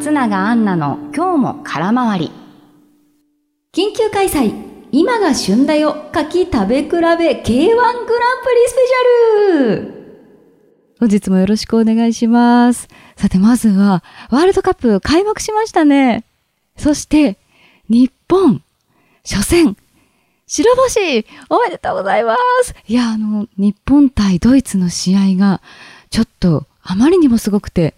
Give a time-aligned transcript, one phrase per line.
[0.00, 2.30] 松永アンナの今日も空回り。
[3.74, 4.54] 緊急開催
[4.90, 9.92] 今が旬だよ柿食べ比べ K1 グランプリスペシャル
[11.00, 12.88] 本日もよろしくお願いします。
[13.14, 16.24] さてまずはワールドカップ開幕しましたね。
[16.78, 17.36] そして
[17.90, 18.62] 日本
[19.22, 19.76] 初戦
[20.46, 25.60] 白星おめでとうございますいや、あの、日本対ドイツの試合が
[26.08, 27.94] ちょっとあまりにもすごくて、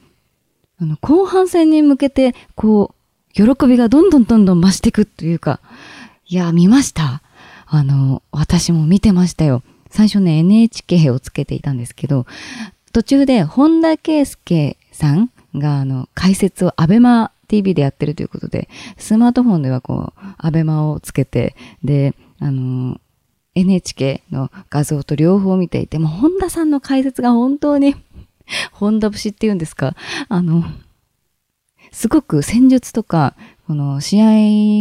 [0.82, 5.60] あの、後半戦に向けて、こう、喜びがどんどんどんどん増していくというか、
[6.26, 7.22] いや、見ました
[7.66, 9.62] あの、私も見てましたよ。
[9.90, 12.26] 最初ね、NHK をつけていたんですけど、
[12.92, 18.68] 途中で本田圭佑さんが、あの、解説をアベマ TV でやってるということで、
[18.98, 21.54] スマートフォンではこう、アベマをつけて、
[21.84, 23.00] で、あの、
[23.54, 27.94] NHK の画像と両方見ていて、もう本田さんの解説が本当に
[28.72, 29.94] 本田節っていうんですか？
[30.28, 30.64] あの、
[31.90, 33.34] すごく戦術とか、
[33.66, 34.26] この試合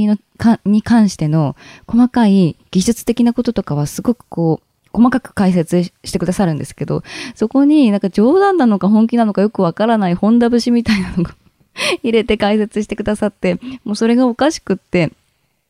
[0.08, 1.56] のかに関しての
[1.88, 7.04] 細かい技術的なこととかはすごくこう、細かく解説してくださるんですけど、
[7.36, 11.36] そこになんか冗談なのか本気なのかよくわからない本田節みたいなのが
[12.04, 15.14] 入れて解説してくださって、もうそれがおかしくって、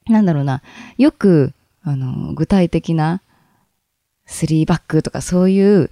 [0.07, 0.61] なんだろうな、
[0.97, 3.21] よく、あの、具体的な
[4.27, 5.91] 3バックとかそういう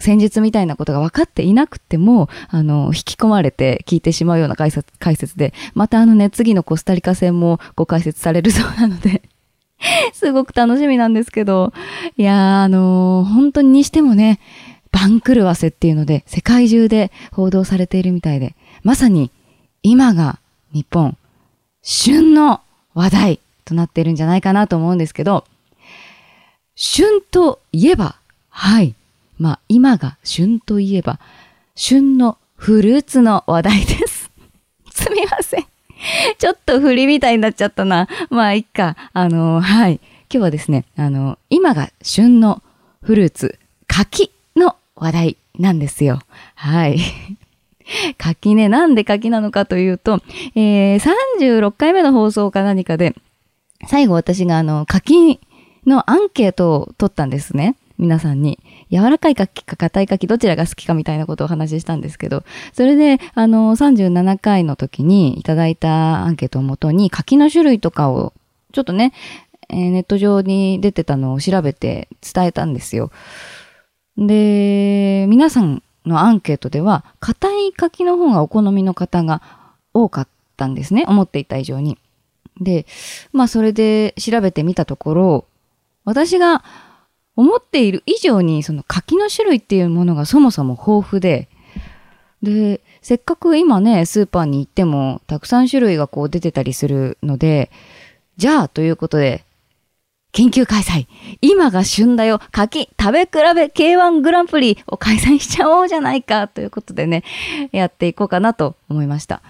[0.00, 9.22] 戦術みたいなことが分かっていなくても、あの、引き込まれて聞いてしまうような解説解説で、またあのね、次のコスタリカ戦もご解説されるそうなので
[10.12, 11.72] すごく楽しみなんですけど、
[12.16, 14.40] いやー、あのー、本当にしてもね、
[14.92, 19.30] 番狂わせっていうので、世界中で報道されているみたいで、まさに
[19.82, 20.38] 今が
[20.72, 21.16] 日本、
[21.82, 22.60] 旬の
[22.94, 25.44] 話題となっているんじゃないかなと思うんですけど、
[26.74, 28.16] 旬といえば、
[28.48, 28.94] はい、
[29.40, 31.18] まあ今が旬といえば、
[31.74, 34.30] 旬のフルーツの話題です。
[34.92, 35.66] すみません。
[36.38, 38.06] ちょっと振りみたいになっちゃったな。
[38.28, 38.96] まあいっか。
[39.14, 39.94] あの、はい。
[40.32, 42.62] 今日はですね、あの、今が旬の
[43.02, 46.20] フルーツ、柿の話題なんですよ。
[46.54, 46.98] はい。
[48.18, 50.22] 柿ね、なんで柿なのかというと、
[50.54, 51.00] えー、
[51.40, 53.14] 36回目の放送か何かで、
[53.88, 55.40] 最後私があの、柿
[55.86, 57.76] のアンケートを取ったんですね。
[57.98, 58.58] 皆さんに。
[58.90, 62.42] 柔らかい柿か硬い柿どちらが好きかみたいなことをお話ししたんですけど、
[62.72, 68.32] それで、あの、37回の時にいただいたアンケートをもとに柿の種類とかを
[68.72, 69.12] ちょっとね、
[69.68, 73.10] えー、ネット上に出てたのを調べて伝えたんですよ。
[74.16, 79.42] で、皆さんのアンケートでは、硬い柿の方がお好みの方が
[79.94, 81.04] 多かったんですね。
[81.06, 81.96] 思っていた以上に。
[82.60, 82.86] で、
[83.32, 85.44] まあそれで調べてみたところ、
[86.04, 86.64] 私が
[87.36, 91.48] 思っている以上にその柿の種類っていうものがそもそも豊富で、
[92.42, 97.70] で、せっかく今ね、スーパーに行ってもたくさん種類がこう出てたりするので、
[98.36, 99.44] じゃあということで、
[100.32, 101.08] 研究開催
[101.40, 107.24] 今が旬だよ柿食べ比べ K1 グランプリを開催しちゃおうじゃないかということでね、
[107.72, 109.42] やっていこうかなと思いました。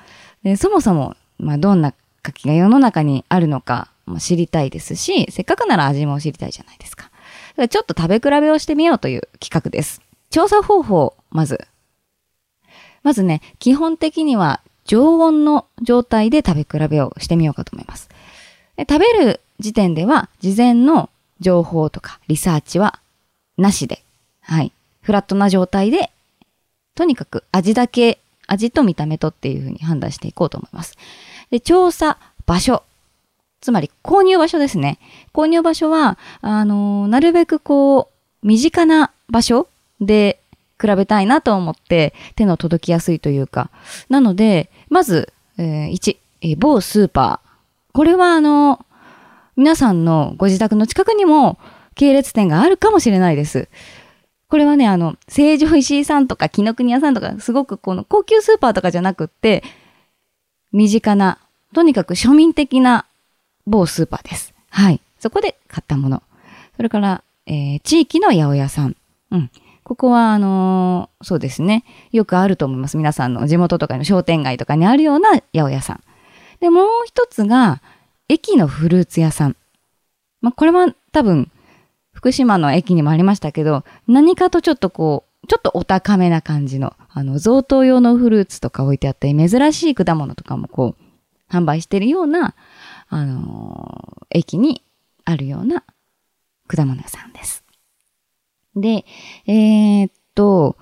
[0.42, 1.92] でそもそも、まあ、どんな
[2.22, 7.09] 柿が世の中にあるのかも知りたいですし、せっかくなら味も知りたいじゃないですか。
[7.68, 10.02] ちょっと食べ比べをしてみようという企画です。
[10.30, 11.66] 調査方法、まず。
[13.02, 18.08] まずね、基本的には常温の状態で食べ比べをしてみようかと思います。
[18.78, 21.10] 食べる時点では事前の
[21.40, 22.98] 情報とかリサーチは
[23.56, 24.02] なしで、
[24.42, 24.72] はい。
[25.02, 26.10] フラットな状態で、
[26.94, 30.96] とにかく味だけ、味と見た目とっていうふうに判断していこうと思います。
[31.50, 32.82] で、調査場所。
[33.60, 34.98] つまり購入場所ですね。
[35.34, 38.10] 購入場所は、あのー、なるべくこ
[38.42, 39.68] う、身近な場所
[40.00, 40.40] で
[40.80, 43.70] 比べたいなと思って手の届きやすいというか。
[44.08, 47.50] なので、まず、えー、1、えー、某スーパー。
[47.92, 48.84] これはあの、
[49.56, 51.58] 皆さんのご自宅の近くにも
[51.94, 53.68] 系列店があるかもしれないです。
[54.48, 59.62] これはね、あの、成城石井さんとか紀ノ国屋さんとか、すごくこの高級スーパーとかじゃなくって、
[60.72, 61.38] 身近な、
[61.74, 63.06] とにかく庶民的な
[63.70, 64.52] 某スーパーです。
[64.68, 65.00] はい。
[65.18, 66.22] そこで買ったもの。
[66.76, 68.96] それから、えー、地域の八百屋さん。
[69.30, 69.50] うん。
[69.82, 71.84] ここは、あのー、そうですね。
[72.12, 72.96] よくあると思います。
[72.96, 76.02] 皆さんの地元とかの商店街とかにあるような八百屋さん。
[76.60, 77.82] で、もう一つが、
[78.28, 79.56] 駅のフルーツ屋さん。
[80.40, 81.50] まあ、これは多分、
[82.12, 92.54] 福島の駅にもありましたけど、何かとちょっとこう、ちょっとお高めな感じの、あの、贈答用のフルーツとか置いてあって、珍しい果物とかもこう、販売してるような、
[93.10, 94.82] あの、駅に
[95.24, 95.84] あるような
[96.68, 97.64] 果物屋さんです。
[98.76, 99.04] で、
[99.46, 100.76] えー、っと、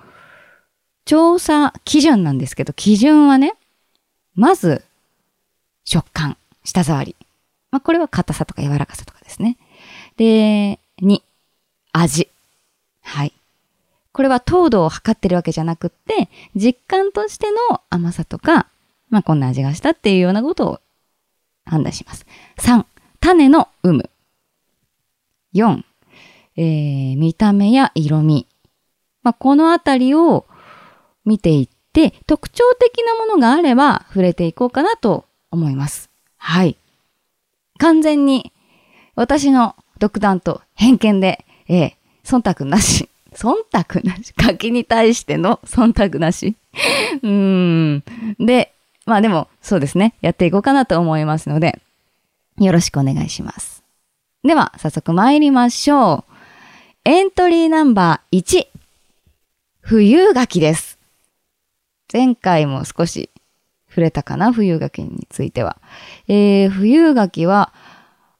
[1.05, 3.55] 調査基準なんですけど、基準はね、
[4.35, 4.83] まず、
[5.85, 7.15] 食感、舌触り。
[7.71, 9.57] まあ、これは硬さとか柔らかさとかですね。
[10.17, 11.21] で、2、
[11.93, 12.29] 味。
[13.01, 13.33] はい。
[14.11, 18.67] これは糖度を測ってるわけじゃなくって、実感としての甘さとか、
[19.09, 20.79] まあ、こんな味がしたっていうようなことを
[21.65, 22.25] 判断します。
[22.57, 22.85] 3、
[23.19, 24.09] 種の有無。
[25.53, 25.83] 4、
[26.57, 28.47] えー、見た目や色味。
[29.23, 30.45] まあ、このあたりを
[31.25, 36.09] 見ていって、特徴的なものがあれば触れていこうかなと思います。
[36.37, 36.77] はい。
[37.77, 38.51] 完全に
[39.15, 43.09] 私の独断と偏見で、えー、忖度なし。
[43.33, 44.33] 忖度なし？
[44.33, 46.55] 柿に対しての忖度なし？
[47.21, 48.03] うーん。
[48.39, 48.73] で、
[49.09, 50.13] まあでも、そうですね。
[50.21, 51.81] やっていこうかなと思いますので、
[52.57, 53.83] よろしくお願いします。
[54.43, 56.31] では、早速参りましょう。
[57.05, 58.67] エントリーナンバー1。
[59.81, 60.99] 冬柿です。
[62.11, 63.29] 前回も少し
[63.89, 65.77] 触れたかな、冬柿については。
[66.27, 67.73] えー、冬柿は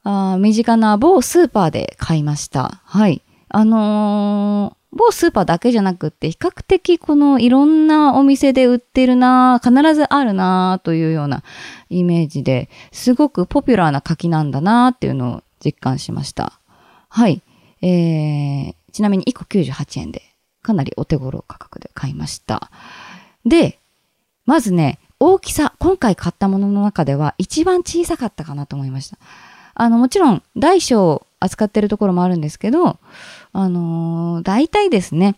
[0.04, 2.82] あ、身近な某スーパーで買いました。
[2.86, 3.22] はい。
[3.50, 11.44] あの、某スーパーだけじゃなくって、比較的このいろんなお店で売ってるな、必ずあるな、というような
[11.90, 16.60] イメージで、すごくポピュラーな柿なんだな、っていうのを実感しました。
[17.10, 17.42] はい。
[17.82, 20.24] えー、ちなみに1個98円で、
[20.64, 22.72] かなりお手頃価格で買いました。
[23.46, 23.80] で、
[24.46, 29.18] まずね、大きさ、今回買ったものの中では一番小さかったかなと思いました。
[29.76, 32.98] あの、もちろん大小扱ってるところもあるんですけど、
[33.52, 35.36] あのー、大体ですね、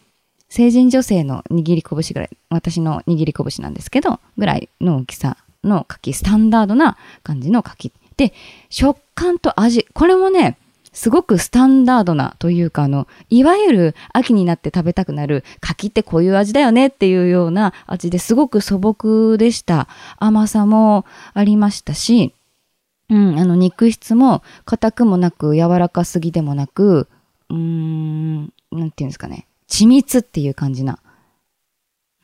[0.50, 7.92] 成人女性の握り拳ぐらい、私の握り拳なんですけど、ぐらいの大きさの柿、スタンダードな感じの柿。
[8.18, 8.34] で、
[8.70, 10.58] 食感と味、これもね、
[10.94, 19.88] すごくスタンダードなというか、あの、いわゆる秋になって食べたくなる柿ってこういう味だよねっていうような味ですごく素朴でした。
[20.18, 22.34] 甘さもありましたし、
[23.10, 27.08] うん、あの肉質も硬くもなく柔らかすぎでもなく、
[27.52, 29.46] うーん、なんていうんですかね。
[29.70, 31.00] 緻密っていう感じな、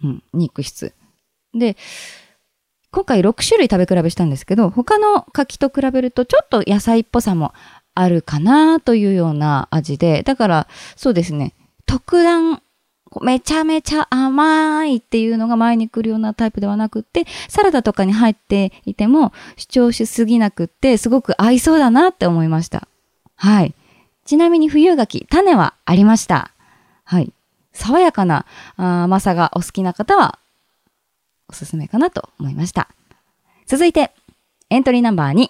[0.03, 0.93] うん、肉質。
[1.53, 1.75] で、
[2.91, 7.53] 今回6種類食べ比べしたんですけど、他の柿と比べるとちょっと野菜っぽさも
[7.93, 11.53] あるかなというような味で、だからそうですね、
[11.85, 12.61] 特段
[13.21, 22.87] めちゃめちゃ甘いっていうのが前に来るようなタイプではなくって、サラダとかに入っていても主張しすぎなくって、すごく合いそうだなって思いました。
[23.35, 23.73] はい。
[24.27, 26.51] ちなみに冬柿、種はありました。
[27.05, 27.31] はい。
[27.71, 28.45] 爽やかな
[28.75, 30.37] 甘さがお好きな方は、
[31.47, 32.89] おすすめかなと思いました。
[33.67, 34.11] 続いて、
[34.69, 35.49] エントリーナンバー2、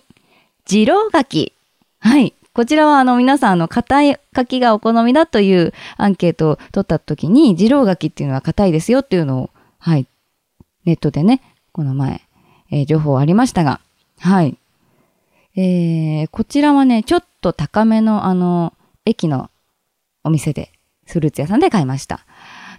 [0.68, 1.54] 二郎柿。
[2.00, 2.36] はい。
[2.54, 10.06] こちらはあの皆さんの硬い柿がお好みだというアンケートを取った時に、二郎柿っていうのは硬いですよっていうのを、はい、
[10.86, 11.42] ネットでね、
[11.72, 12.22] この前、
[12.70, 13.80] えー、情報ありましたが、
[14.20, 14.56] はい。
[15.58, 18.74] えー、こちらはね、ちょっと高めのあの、
[19.06, 19.50] 駅の
[20.24, 20.72] お店で、
[21.08, 22.26] フルーツ屋さんで買いました。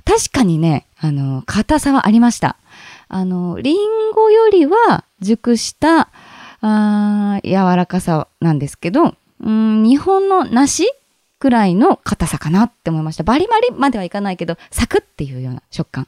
[0.04, 2.56] 確かにね、あの、硬さはありました。
[3.08, 6.08] あの、リンゴよりは熟した、
[6.60, 10.88] あ柔らかさなんですけど、うん、日本の梨
[11.40, 13.24] くらいの硬さかなって思いました。
[13.24, 16.06] バリバリまではいかないけど、サクっていうような食感。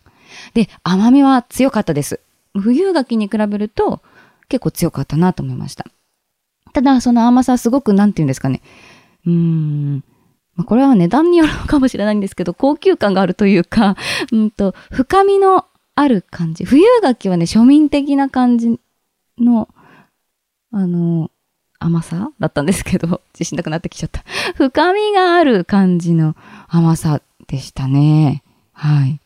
[0.54, 2.20] で、甘みは強かったです。
[2.54, 4.00] 冬柿に比べると
[4.48, 5.84] 結構強かったなと思いました。
[6.72, 8.62] ただ、その甘さすごく、なんて言うんですかね。
[9.26, 10.04] うーん。
[10.56, 13.96] まあ、これは値段によるのかもしれないんですけど、高級感があるというか、
[14.32, 16.64] うんと、深みのある感じ。
[16.64, 18.78] 冬柿はね、庶民的な感じ
[19.38, 19.68] の、
[20.72, 21.30] あの、
[21.78, 24.22] 甘さだったんですけど、 自信なくなってきちゃった。
[24.54, 26.36] 深みがある感じの
[26.68, 28.42] 甘さでしたね。
[28.72, 29.20] はい。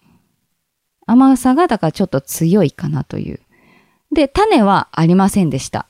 [1.07, 3.41] 甘さがだからちょっと強いかなという。
[4.13, 5.87] で、種はありませんでした。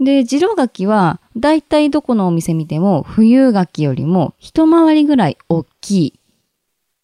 [0.00, 6.20] で、次郎柿は、だいたいどこのお店見ても、冬柿よりも一回りぐらい大きい。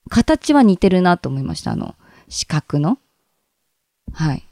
[0.09, 1.73] 形は似てるなと思いました。
[1.73, 1.95] あの、
[2.29, 2.99] 四角の。
[4.13, 4.45] はい。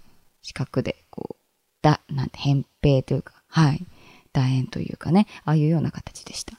[0.42, 1.36] 四角で、こう、
[1.82, 3.84] だ、なんて、扁平というか、はい。
[4.32, 6.54] 楕円というかね、ああいうような形でした。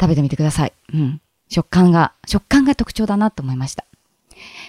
[0.00, 0.72] 食べてみてください。
[0.92, 1.20] うん。
[1.48, 3.84] 食感が、食感が特徴だなと思いました。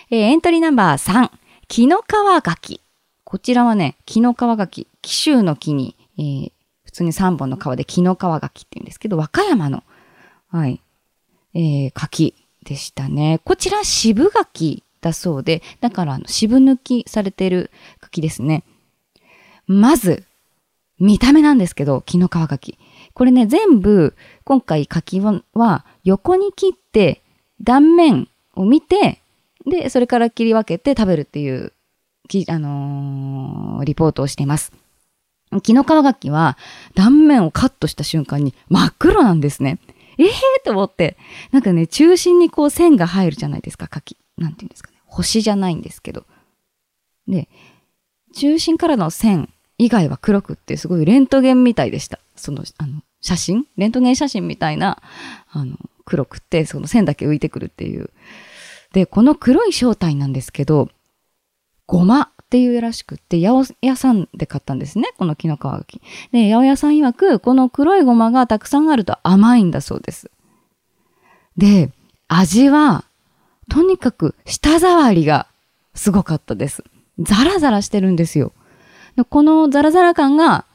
[0.09, 1.31] えー、エントリーナンバー3、
[1.67, 2.03] 木の皮
[2.41, 2.81] 柿。
[3.23, 6.51] こちらはね、木の皮柿、紀州の木に、えー、
[6.84, 9.84] 普通に3本の皮で木の皮柿って言うんですけど、和歌山の、
[10.50, 10.82] はい、
[11.53, 13.39] えー、柿でしたね。
[13.44, 18.63] こちら渋柿だそうで、だから渋抜きされてる柿ですね。
[19.68, 20.24] まず、
[21.00, 22.77] 見た目なんですけど、木の皮柿。
[23.13, 25.22] これね、全部、今回柿
[25.53, 27.22] は横に切って、
[27.62, 29.22] 断面を見て、
[29.65, 31.74] で、それから切り分けて食べるっていう、
[32.48, 34.72] あのーリポートをしています。
[35.63, 36.58] 木の皮柿は
[36.96, 39.79] 断面をカットした瞬間に真っ黒なんですね。
[40.18, 40.32] ええー、
[40.65, 41.18] と思って。
[41.51, 44.18] なんかね、中心にこう線が入るじゃないですか、柿。
[44.38, 44.98] なんていうんですかね。
[45.06, 46.25] 星じゃないんですけど。
[47.27, 47.48] で、
[48.36, 52.20] 中心からの線以外は黒くってすごいレントゲンみたいでした。
[52.36, 53.65] その、あの、写真？
[53.77, 55.01] レントゲン写真みたいな、
[55.51, 58.12] あの、黒くって、その線だけ浮いてくるっていう。
[58.94, 60.89] で、この黒い正体なんですけど、
[61.86, 66.01] ごまっていうらしくって、八百屋さんで買ったんですね、この木の皮柿。
[66.32, 70.32] で、八百屋さん曰く、この黒いごまがたくさんあると甘いんだそうです。
[71.58, 71.91] で、
[72.27, 73.06] 味は、
[73.70, 75.46] とにかく舌触りが
[75.94, 76.84] すごかったです。
[77.20, 78.51] ザラザラしてるんですよ。
[79.15, 80.65] でこのザラザラ感が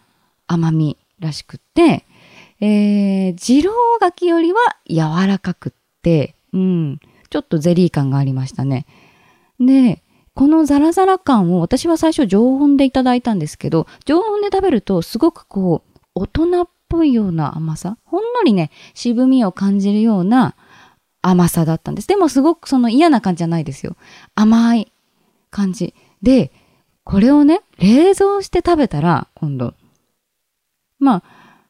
[0.47, 2.04] 甘みらしくって、
[2.61, 7.00] えー、二郎柿よりは柔らかくって、うん、
[7.31, 8.87] ちょっとゼリー感がありましたね。
[9.59, 10.02] で、
[10.34, 20.56] このザラザラ感を私は最初常温でいただいたんですけど、常温で食べるとすごくこう、大人っぽいような甘さ、ほんのりね、渋みを感じるような
[21.22, 22.08] 甘さだったんです。
[22.08, 23.96] でもすごくその嫌な感じじゃないですよ。
[24.34, 24.92] 甘い
[25.50, 25.94] 感じ。
[26.20, 26.50] で、
[27.04, 29.74] これをね、冷蔵して食べたら、今度、
[30.98, 31.22] まあ、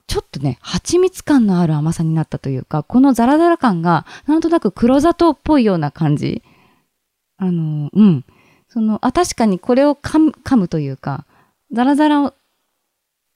[0.06, 6.42] ちょっとね、蜂蜜感のある甘さになったというか、このザラザラ感が、なんとなく黒砂糖っぽいような感じ。
[7.36, 8.24] あの、うん。
[8.74, 11.26] その、あ、確かにこれを噛む、噛むというか、
[11.70, 12.34] ザラザラを、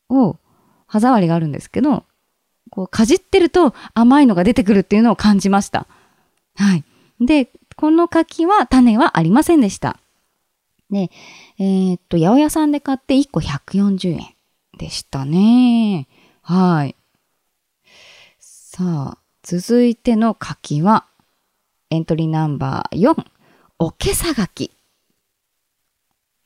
[0.08, 0.36] を
[0.88, 2.02] 歯触りがあるんですけど、
[2.70, 5.86] こう、かじってると甘いのが出てくるっていうのを感じました。
[6.56, 6.84] はい。
[7.24, 10.00] で、この柿は種はありませんでした。
[10.90, 11.08] で、
[11.60, 14.34] えーっと、八百屋さんで買って1個140円
[14.76, 16.08] でしたね。
[16.42, 16.96] はい。
[18.40, 21.06] さあ、続いての柿は、
[21.90, 23.24] エントリーナンバー4、
[23.78, 24.72] おけさ柿。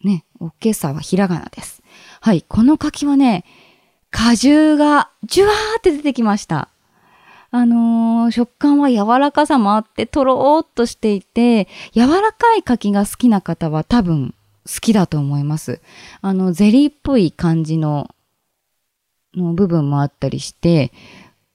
[0.04, 1.82] ね、おけさはひらがなです。
[2.20, 3.44] はい、この柿はね、
[4.10, 6.68] 果汁がジュワーって出てきました。
[7.50, 14.34] あのー食感は柔らかさもあって、とろーっとしていて、柔らかい柿が好きな方は多分
[14.66, 15.80] 好きだと思います。
[16.20, 18.14] あの、ゼリーっぽい感じの、
[19.34, 20.92] の部分もあったりして、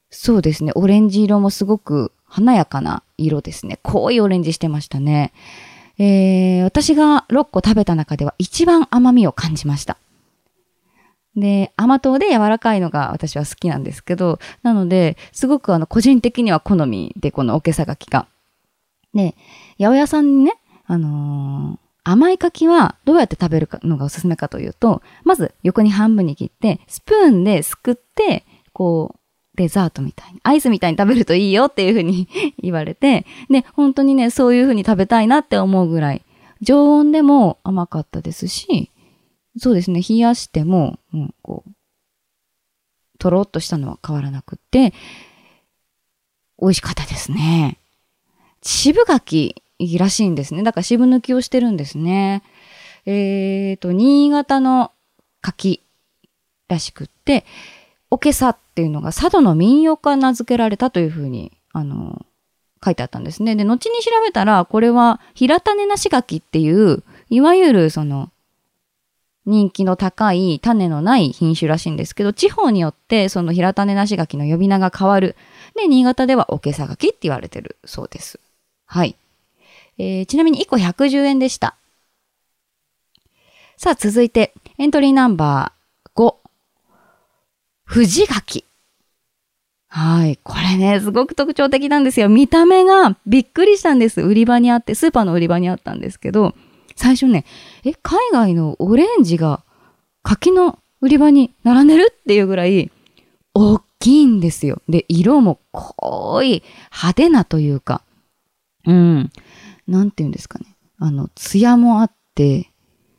[0.09, 3.79] そうですね、オレンジ色もすごく華やかな色ですね。
[3.83, 5.33] 濃いオレンジしてましたね。
[5.99, 9.97] えー、私が6個食べた中では一番甘みを感じました。
[11.35, 18.27] で、甘党で柔らかいのが私は好きなんですけど、なので、すごくあの、個人的には好みで、このおけさ柿が。
[19.13, 19.35] で、
[19.77, 20.53] 八百屋さんにね、
[20.85, 29.19] あのー甘い柿はどうやって食べるのがおすすめかというと、まず横に半分に切って、スプーンですくって、こう、
[29.57, 32.29] デザートみたいに、アイスみたいに食べるといいよっていうふうに
[32.61, 36.21] 言われて、で、本当にね、そういうふうに食べたいなって思うぐらい、
[36.61, 38.91] 常温でも甘かったですし、
[39.57, 41.71] そうですね、冷やしても、うん、こう、
[43.17, 44.93] とろっとしたのは変わらなくって、
[46.61, 47.79] 美味しかったですね。
[48.61, 49.63] 渋柿
[49.97, 50.61] らしいんですね。
[50.61, 52.43] だから渋抜きをしてるんですね。
[53.07, 54.91] えーと、新潟の
[55.41, 55.81] 柿
[56.67, 57.43] らしくって、
[58.09, 62.25] おけさっていうのが佐渡の民謡から名付けられたというふうに、あの、
[62.83, 63.55] 書いてあったんですね。
[63.55, 68.31] で、後に調べたら、これは平種なし柿っていう、いわゆるその、
[69.45, 75.37] 人気の高い種のない品種らしいんですけど、地方によってその平種なし柿の呼び名が変わる。
[75.75, 78.41] で、新潟ではおけさ柿って言われてるそうです。
[78.85, 79.15] はい。
[79.97, 81.75] えーちなみに1個110円でした。
[83.77, 85.76] さあ、続いて、エントリーナンバー。
[87.87, 88.65] 藤柿。
[89.87, 90.37] はい。
[90.43, 92.27] これね、すごく特徴的なんですよ。
[92.27, 94.21] 見た目がびっくりしたんです。
[94.21, 96.53] 売り場にあって、スーパーの売り場にあったんですけど、
[96.97, 97.45] 最初ね、
[97.85, 99.63] え、海外のオレンジが
[100.21, 102.91] 柿の売り場に並んでるっていうぐらい、
[103.53, 104.81] 大きいんですよ。
[104.89, 108.01] で、色も濃い、派手なというか、
[108.85, 109.31] うん。
[109.87, 110.65] なんて言うんですかね。
[110.99, 112.69] あの、艶もあって、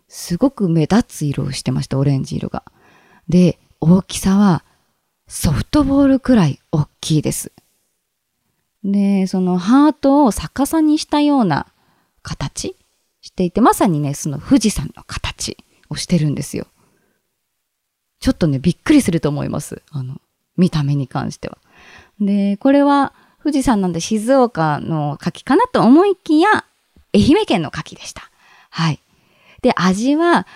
[0.08, 2.64] すごく目立つ色をしてました、オレンジ色が。
[3.30, 4.64] で、大きさは
[5.26, 7.52] ソフトボールくらい大きいです。
[8.84, 11.66] で、そのハートを逆さにしたような
[12.22, 12.76] 形
[13.20, 15.56] していて、まさにね、その富士山の形
[15.90, 16.66] をしてるんですよ。
[18.20, 19.82] ちょっとね、びっくりすると思います。
[19.90, 20.20] あの、
[20.56, 21.58] 見た目に関しては。
[22.20, 26.64] で、これは富士山なんで静岡の牡蠣かなと思いきや、
[27.14, 28.30] 愛媛県の牡蠣でした。
[28.70, 29.00] はい。
[29.62, 30.46] で、味は、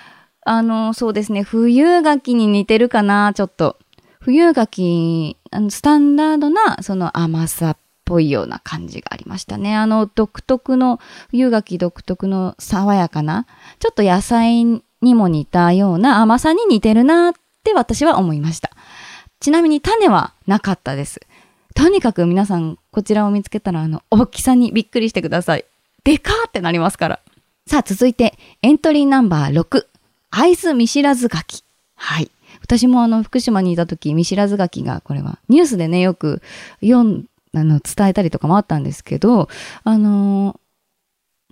[0.45, 3.79] あの、そうですね、冬牡蠣に似てるかな、ちょっと。
[4.21, 9.77] 冬牡蠣、あのスタンダードな、その甘さっぽいような感じがありましたね。
[9.77, 13.47] あの、独特の、冬柿独特の爽やかな、
[13.79, 14.65] ちょっと野菜
[15.03, 17.33] にも似たような甘さに似てるなっ
[17.65, 18.71] て私は思いました。
[19.41, 21.21] ちなみに種はなかったです。
[21.75, 25.65] とにかく皆さんこちらを見つけたらあの大きさにびっくりしてください。
[26.05, 27.21] でかーってなりますから。
[27.67, 29.87] さあ続いてエントリーナンバー6、
[30.33, 31.63] 会津見知らず柿。
[31.95, 32.31] はい。
[32.63, 36.43] 私もあの福島にいた時見知らず柿がこれはニュースでねよく
[36.81, 39.49] 読んあの伝えたりとかもあったんですけど、
[39.85, 40.59] あの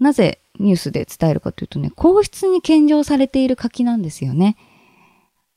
[0.00, 4.56] ー、なぜニュースで伝えるかというとね、皇室に献上されている柿なんですよね。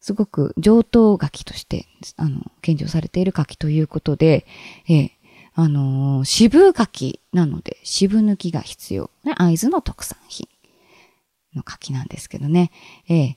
[0.02, 1.86] すごく上等柿として、
[2.18, 4.46] あの、献上されている柿ということで、
[4.90, 5.12] えー、
[5.56, 9.10] あのー、渋柿なので、渋抜きが必要。
[9.24, 10.50] ね、会津の特産品
[11.56, 12.72] の柿なんですけどね。
[13.10, 13.36] えー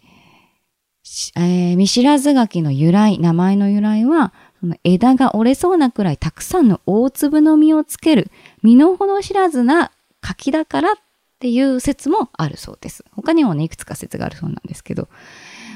[1.36, 8.30] えー、見知らず柿の由来、名前の由来は、その枝が折れそうなくらいたくさんの大粒の実をつける、
[8.62, 10.94] 身の程知らずな柿だからっ
[11.38, 13.04] ていう説もあるそうです。
[13.12, 15.08] 他にもね、いくつか説があるそうなんですけど。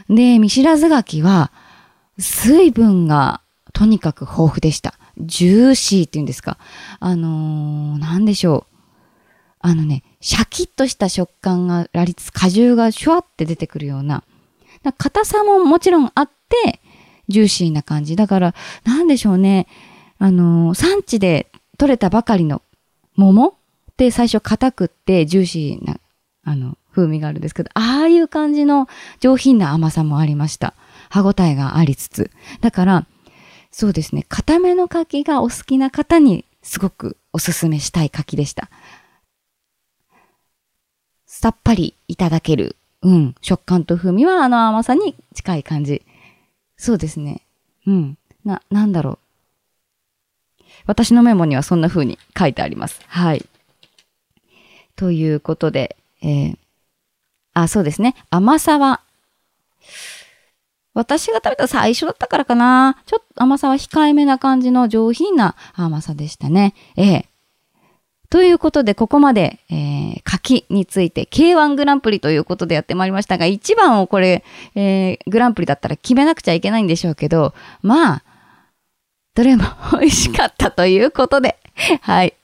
[0.09, 1.53] で、見知らず柿は、
[2.19, 3.41] 水分が
[3.73, 4.95] とにかく豊富でした。
[5.19, 6.59] ジューシーっていうんですか。
[6.99, 8.70] あのー、なんでしょう。
[9.61, 14.25] あのね、シャキッとした食感がありつつ、果汁がシュワって出てくるような、
[14.97, 16.81] 硬さももちろんあって、
[17.29, 18.17] ジューシーな感じ。
[18.17, 19.67] だから、なんでしょうね。
[20.19, 22.63] あの、産地で取れたばかりの
[23.17, 23.53] 桃っ
[23.97, 26.01] て最初硬くってジューシーな、
[26.45, 28.89] あの、風味があるんですけど、ああいう感じの
[29.21, 30.75] 上品な甘さもありました。
[31.09, 32.31] 歯ごたえがありつつ。
[32.61, 33.07] だから、
[33.71, 38.69] そうですね、固めの柿がお好きな方にすごくおすすめしたい柿でした。
[41.41, 46.03] さっぱりいただける、うん、食感と風味はあの甘さに近い感じ。
[46.77, 47.41] そうですね。
[47.87, 48.19] うん。
[48.45, 49.19] な、なんだろう。
[50.85, 53.01] 私のメモにはそんな風に書いてあります。
[53.07, 53.47] はい。
[54.97, 56.59] ということで、えー、
[57.55, 58.17] あ、そうですね。
[58.29, 59.01] 甘さは、
[60.93, 63.03] 私が食べた最初だったからかな。
[63.07, 66.75] ちょっと甘さは控えめな感じの上品な甘さでしたね。
[66.97, 67.30] ええ。
[68.31, 74.45] ということで、ここまで、えー、柿について K1 グランプリということでやってまいりましたが、一番をこれ、
[74.77, 78.23] えー、グランプリだったら決めなくちゃいけないんでしょうけど、まあ、
[79.35, 81.59] どれも美味しかったということで、
[82.03, 82.35] はい。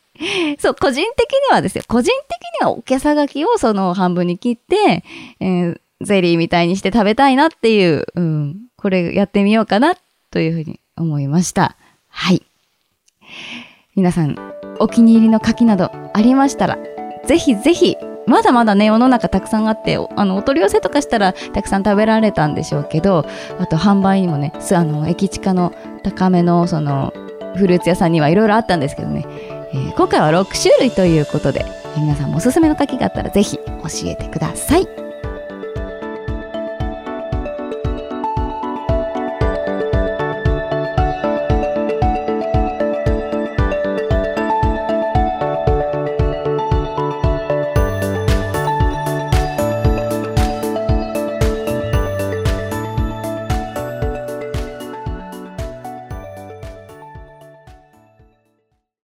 [0.59, 1.85] そう、個人的にはですよ。
[1.87, 5.05] 個人的にはおけさがきをその半分に切って、
[5.39, 9.95] えー、ゼリーみたいにして食べたいなっていう、うん、これやってみようかな
[10.31, 11.77] というふうに思いました。
[12.09, 12.43] はい。
[13.95, 16.79] 皆さん、お気に入りの柿などありましたら、
[17.25, 23.25] ぜひぜひ、まだまだね、世の中たくさんあって、あの、お取り寄せとかしたらたくさん食べられたんでしょうけど、
[23.59, 27.13] あと販売にもね、あの、駅地下の高めの、その、
[27.57, 29.25] フルーツ屋さんにはいろいろあったんですけどね、
[29.73, 31.65] えー、今回は6種類ということで、
[31.97, 33.63] 皆さんもおすすめの柿があったらぜひ教
[34.05, 35.06] えてください。